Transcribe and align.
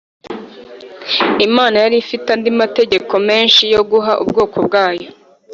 Imana 1.47 1.75
yari 1.83 1.95
ifite 2.03 2.27
andi 2.35 2.49
mategeko 2.61 3.13
menshi 3.29 3.61
yo 3.73 3.81
guha 3.89 4.13
ubwoko 4.23 4.57
bwayo 4.67 5.07